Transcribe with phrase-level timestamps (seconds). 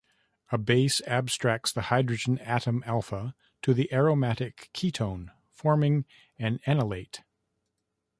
[0.51, 6.05] A base abstracts the hydrogen atom alpha to the aromatic ketone, forming
[6.39, 7.21] an enolate.